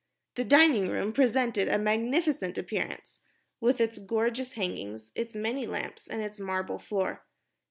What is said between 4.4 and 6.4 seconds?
hangings, its many lamps, and its